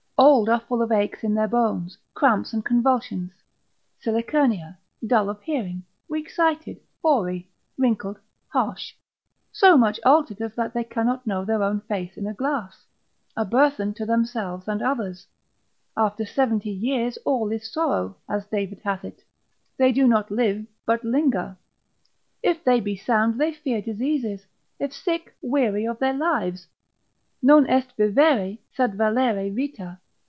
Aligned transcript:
old 0.17 0.47
are 0.47 0.61
full 0.67 0.83
of 0.83 0.91
aches 0.91 1.23
in 1.23 1.33
their 1.33 1.47
bones, 1.47 1.97
cramps 2.13 2.53
and 2.53 2.63
convulsions, 2.63 3.31
silicernia, 3.99 4.77
dull 5.07 5.31
of 5.31 5.41
hearing, 5.41 5.83
weak 6.07 6.29
sighted, 6.29 6.79
hoary, 7.01 7.49
wrinkled, 7.75 8.19
harsh, 8.47 8.93
so 9.51 9.75
much 9.75 9.99
altered 10.05 10.39
as 10.39 10.53
that 10.53 10.75
they 10.75 10.83
cannot 10.83 11.25
know 11.25 11.43
their 11.43 11.63
own 11.63 11.81
face 11.81 12.17
in 12.17 12.27
a 12.27 12.33
glass, 12.35 12.85
a 13.35 13.43
burthen 13.43 13.95
to 13.95 14.05
themselves 14.05 14.67
and 14.67 14.79
others, 14.83 15.25
after 15.97 16.23
70 16.23 16.69
years, 16.69 17.17
all 17.25 17.51
is 17.51 17.71
sorrow 17.71 18.15
(as 18.29 18.45
David 18.45 18.79
hath 18.83 19.03
it), 19.03 19.23
they 19.75 19.91
do 19.91 20.07
not 20.07 20.29
live 20.29 20.63
but 20.85 21.03
linger. 21.03 21.57
If 22.43 22.63
they 22.63 22.79
be 22.79 22.95
sound, 22.95 23.41
they 23.41 23.53
fear 23.53 23.81
diseases; 23.81 24.45
if 24.77 24.93
sick, 24.93 25.35
weary 25.41 25.85
of 25.87 25.97
their 25.97 26.13
lives: 26.13 26.67
Non 27.41 27.65
est 27.67 27.91
vivere, 27.97 28.59
sed 28.71 28.93
valere 28.93 29.49
vita. 29.49 29.97